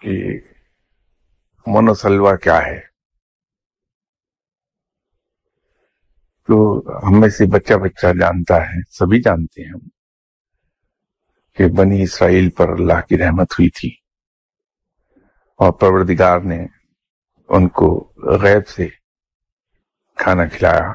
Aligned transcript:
کہ 0.00 0.40
منوسلوا 1.66 2.36
کیا 2.36 2.58
ہے؟ 2.58 2.80
تو 6.46 6.84
ہم 7.06 7.20
میں 7.20 7.28
سے 7.28 7.44
بچہ 7.46 7.74
بچہ 7.74 8.06
جانتا 8.20 8.56
ہے، 8.56 8.82
سبھی 8.90 9.22
جانتے 9.22 9.62
ہیں 9.62 9.72
ہم، 9.72 9.88
کہ 11.56 11.64
بنی 11.68 12.02
اسرائیل 12.02 12.50
پر 12.50 12.68
اللہ 12.68 13.00
کی 13.08 13.18
رحمت 13.18 13.52
ہوئی 13.52 13.70
تھی۔ 13.70 13.90
اور 15.56 15.72
پروردگار 15.72 16.40
نے 16.40 16.66
ان 17.48 17.68
کو 17.68 18.12
غیب 18.16 18.68
سے 18.68 18.88
کھانا 20.16 20.46
کھلایا۔ 20.46 20.92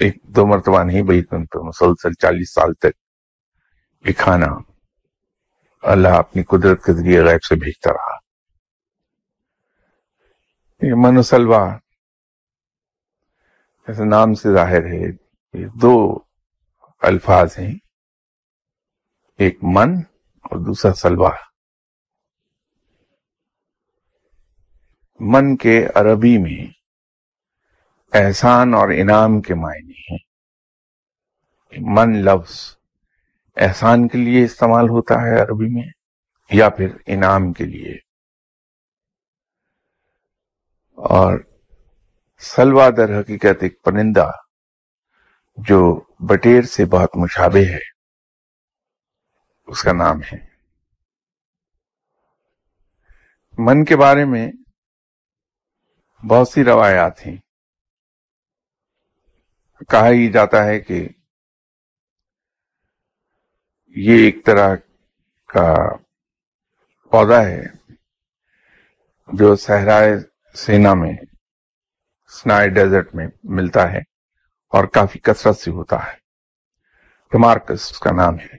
ایک 0.00 0.22
دو 0.22 0.46
مرتبہ 0.46 0.82
نہیں، 0.82 1.02
بلکہ 1.02 1.34
ان 1.34 1.46
پہ 1.46 1.58
مسلسل 1.58 2.12
چالیس 2.12 2.54
سال 2.54 2.74
تک 2.74 2.96
یہ 4.08 4.12
کھانا 4.16 4.69
اللہ 5.80 6.08
اپنی 6.08 6.42
قدرت 6.42 6.84
کے 6.84 6.92
ذریعے 6.92 7.22
غیب 7.22 7.42
سے 7.42 7.54
بھیجتا 7.54 7.92
رہا۔ 7.92 8.16
یہ 10.86 10.92
منوسلوا 10.96 11.76
جیسے 13.86 14.04
نام 14.04 14.34
سے 14.34 14.52
ظاہر 14.52 14.84
ہے، 14.84 15.10
یہ 15.52 15.66
دو 15.66 16.18
الفاظ 16.98 17.58
ہیں۔ 17.58 17.74
ایک 19.38 19.58
من 19.62 19.98
اور 20.42 20.58
دوسرا 20.66 20.94
سلوا 20.94 21.30
من 25.20 25.56
کے 25.56 25.86
عربی 25.94 26.38
میں 26.38 26.72
احسان 28.12 28.74
اور 28.74 28.88
انعام 28.88 29.40
کے 29.40 29.54
معنی 29.54 30.00
ہیں۔ 30.10 30.18
من 31.76 32.12
لفظ۔ 32.12 32.79
احسان 33.60 34.08
کے 34.08 34.18
لیے 34.18 34.44
استعمال 34.44 34.88
ہوتا 34.88 35.14
ہے 35.14 35.42
عربی 35.42 35.74
میں 35.74 35.90
یا 36.50 36.68
پھر 36.68 36.96
انعام 37.06 37.52
کے 37.52 37.64
لیے۔ 37.64 37.94
اور 40.94 41.38
سلوا 42.38 42.90
در 42.90 43.20
حقیقت 43.20 43.62
ایک 43.62 43.82
پرندہ 43.82 44.30
جو 45.56 46.00
بٹیر 46.18 46.62
سے 46.62 46.84
بہت 46.84 47.16
مشابہ 47.16 47.70
ہے، 47.70 47.78
اس 49.66 49.82
کا 49.82 49.92
نام 49.92 50.20
ہے۔ 50.20 50.46
من 53.58 53.84
کے 53.84 53.96
بارے 53.96 54.24
میں 54.24 54.52
بہت 56.28 56.48
سی 56.48 56.64
روایات 56.64 57.26
ہیں۔ 57.26 57.36
کہا 59.88 60.08
ہی 60.08 60.32
جاتا 60.32 60.64
ہے 60.64 60.80
کہ 60.80 61.08
یہ 63.96 64.24
ایک 64.24 64.46
طرح 64.46 64.76
کا 65.46 65.74
پودا 67.10 67.44
ہے 67.44 67.62
جو 69.32 69.56
صحرائے 69.56 70.12
سینا 70.54 70.94
میں، 70.94 71.12
سنائے 72.28 72.68
ڈیزرٹ 72.68 73.14
میں 73.14 73.26
ملتا 73.42 73.92
ہے 73.92 73.98
اور 74.68 74.84
کافی 74.84 75.18
کثرت 75.18 75.56
سے 75.56 75.70
ہوتا 75.70 76.06
ہے۔ 76.06 76.16
ٹمارکس 77.30 77.90
اس 77.90 77.98
کا 77.98 78.10
نام 78.12 78.34
ہے۔ 78.38 78.56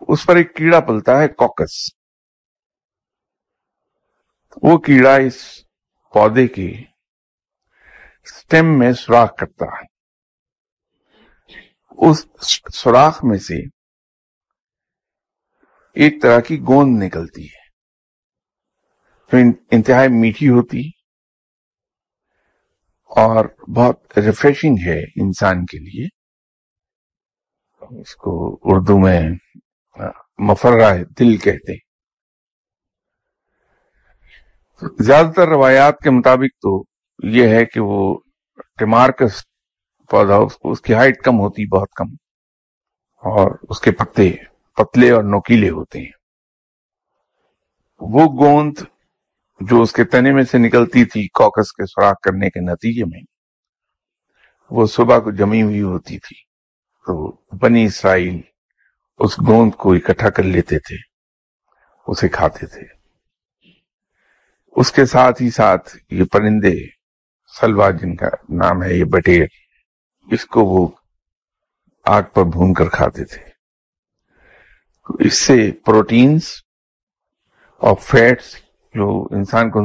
اس 0.00 0.26
پر 0.26 0.36
ایک 0.36 0.56
کیڑا 0.56 0.80
پلتا 0.80 1.20
ہے، 1.20 1.28
کوکس۔ 1.28 1.90
وہ 4.62 4.78
کیڑا 4.78 5.16
اس 5.16 5.64
پودے 6.12 6.48
کی 6.48 6.84
سٹیم 8.26 8.78
میں 8.78 8.92
سوراخ 8.92 9.36
کرتا 9.36 9.64
ہے۔ 9.64 9.91
اس 11.98 12.26
سوراخ 12.74 13.24
میں 13.24 13.38
سے 13.38 13.68
ایک 15.94 16.22
طرح 16.22 16.40
کی 16.40 16.60
گوند 16.60 17.02
نکلتی 17.02 17.44
ہے۔ 17.44 17.62
جو 19.32 19.38
انتہائی 19.70 20.08
میٹھی 20.08 20.48
ہوتی 20.48 20.88
اور 23.04 23.44
بہت 23.76 24.18
ریفریشنگ 24.18 24.76
ہے 24.86 25.00
انسان 25.00 25.64
کے 25.64 25.78
لیے۔ 25.78 26.06
اس 28.00 28.16
کو 28.16 28.58
اردو 28.62 28.98
میں 28.98 29.22
مفرہ 30.38 31.04
دل 31.18 31.36
کہتے 31.36 31.72
زیادہ 35.04 35.26
تر 35.36 35.48
روایات 35.48 35.98
کے 35.98 36.10
مطابق 36.10 36.54
تو 36.62 36.84
یہ 37.22 37.48
ہے 37.48 37.64
کہ 37.64 37.80
وہ 37.80 38.18
ٹمارکس 38.78 39.44
پودا 40.12 40.34
اس 40.34 40.56
کو، 40.56 40.70
اس 40.70 40.80
کی 40.80 40.94
ہائٹ 40.94 41.22
کم 41.22 41.40
ہوتی، 41.40 41.66
بہت 41.66 41.88
کم۔ 41.96 42.06
اور 43.16 43.58
اس 43.68 43.80
کے 43.80 43.92
پتے، 43.92 44.32
پتلے 44.76 45.10
اور 45.10 45.22
نوکیلے 45.22 45.70
ہوتے 45.70 45.98
ہیں۔ 45.98 46.10
وہ 48.00 48.44
گوند 48.44 48.78
جو 49.60 49.82
اس 49.82 49.92
کے 49.92 50.04
تنے 50.04 50.32
میں 50.32 50.42
سے 50.42 50.58
نکلتی 50.58 51.04
تھی 51.04 51.28
کوکس 51.28 51.72
کے 51.72 51.86
سوراخ 51.86 52.14
کرنے 52.22 52.50
کے 52.50 52.60
نتیجے 52.60 53.04
میں، 53.04 53.20
وہ 54.70 54.86
صبح 54.86 55.18
کو 55.18 55.30
جمی 55.30 55.62
ہوئی 55.62 55.82
ہوتی 55.82 56.18
تھی۔ 56.18 56.42
تو 57.06 57.36
بنی 57.56 57.84
اسرائیل 57.84 58.40
اس 59.18 59.38
گوند 59.38 59.70
کو 59.70 59.92
اکٹھا 59.92 60.30
کر 60.30 60.42
لیتے 60.42 60.78
تھے، 60.78 60.96
اسے 62.06 62.28
کھاتے 62.28 62.66
تھے۔ 62.66 62.82
اس 64.76 64.92
کے 64.92 65.04
ساتھ 65.04 65.42
ہی 65.42 65.50
ساتھ 65.50 65.96
یہ 66.10 66.24
پرندے 66.24 66.74
سلوا 67.60 67.90
جن 67.90 68.16
کا 68.16 68.28
نام 68.48 68.82
ہے، 68.82 68.94
یہ 68.94 69.04
بٹیر 69.04 69.46
اس 70.30 70.44
کو 70.44 70.64
وہ 70.64 70.88
آگ 72.04 72.22
پر 72.22 72.44
بھون 72.44 72.74
کر 72.74 72.88
کھاتے 72.88 73.24
تھے۔ 73.24 73.52
اس 75.18 75.38
سے 75.38 75.72
پروٹینز 75.72 76.42
اور 77.76 77.96
فیٹس 78.00 78.56
جو 78.94 79.28
انسان 79.30 79.70
کو 79.70 79.80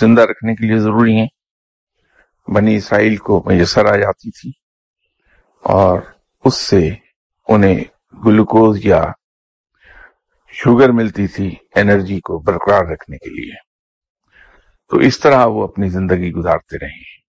زندہ 0.00 0.20
رکھنے 0.20 0.54
کے 0.54 0.66
لیے 0.66 0.78
ضروری 0.78 1.16
ہیں، 1.16 1.28
بنی 2.48 2.76
اسرائیل 2.76 3.16
کو 3.16 3.42
میسر 3.46 3.86
آ 3.86 3.96
جاتی 3.96 4.30
تھی 4.30 4.50
اور 5.60 6.00
اس 6.44 6.54
سے 6.54 6.90
انہیں 7.48 7.84
گلوکوز 8.26 8.86
یا 8.86 9.04
شوگر 10.48 10.92
ملتی 10.92 11.26
تھی 11.26 11.54
انرجی 11.74 12.20
کو 12.20 12.38
برقرار 12.38 12.84
رکھنے 12.84 13.18
کے 13.18 13.30
لیے۔ 13.30 13.54
تو 14.90 14.96
اس 14.96 15.20
طرح 15.20 15.44
وہ 15.46 15.64
اپنی 15.64 15.88
زندگی 15.88 16.32
گزارتے 16.32 16.78
رہے۔ 16.78 17.21